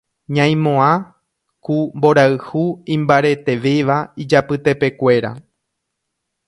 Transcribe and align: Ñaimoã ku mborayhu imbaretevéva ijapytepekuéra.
Ñaimoã 0.35 0.91
ku 1.63 1.75
mborayhu 1.97 2.63
imbaretevéva 2.95 3.97
ijapytepekuéra. 4.21 5.31